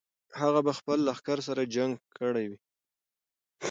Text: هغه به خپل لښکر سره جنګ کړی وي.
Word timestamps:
هغه 0.41 0.59
به 0.65 0.73
خپل 0.79 0.97
لښکر 1.07 1.37
سره 1.47 1.61
جنګ 1.75 1.93
کړی 2.17 2.45
وي. 2.49 2.57